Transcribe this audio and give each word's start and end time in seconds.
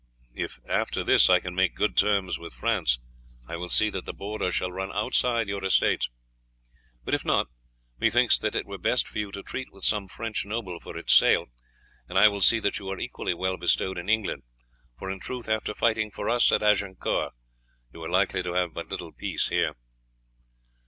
If 0.33 0.57
after 0.67 1.03
this 1.03 1.29
I 1.29 1.39
can 1.39 1.53
make 1.53 1.75
good 1.75 1.95
terms 1.95 2.39
with 2.39 2.55
France 2.55 2.97
I 3.47 3.55
will 3.55 3.69
see 3.69 3.91
that 3.91 4.05
the 4.05 4.15
border 4.15 4.51
shall 4.51 4.71
run 4.71 4.91
outside 4.91 5.47
your 5.47 5.63
estates; 5.63 6.09
but 7.03 7.13
if 7.13 7.23
not, 7.23 7.49
methinks 7.99 8.39
that 8.39 8.55
it 8.55 8.65
were 8.65 8.79
best 8.79 9.07
for 9.07 9.19
you 9.19 9.31
to 9.31 9.43
treat 9.43 9.67
with 9.71 9.83
some 9.83 10.07
French 10.07 10.43
noble 10.43 10.79
for 10.79 10.97
its 10.97 11.13
sale, 11.13 11.45
and 12.09 12.17
I 12.17 12.29
will 12.29 12.41
see 12.41 12.59
that 12.61 12.79
you 12.79 12.89
are 12.89 12.99
equally 12.99 13.35
well 13.35 13.57
bestowed 13.57 13.99
in 13.99 14.09
England, 14.09 14.41
for 14.97 15.11
in 15.11 15.19
truth, 15.19 15.47
after 15.47 15.75
fighting 15.75 16.09
for 16.09 16.31
us 16.31 16.51
at 16.51 16.63
Agincourt, 16.63 17.33
you 17.93 18.03
are 18.03 18.09
like 18.09 18.29
to 18.29 18.53
have 18.53 18.73
but 18.73 18.89
little 18.89 19.11
peace 19.13 19.49
here." 19.49 19.75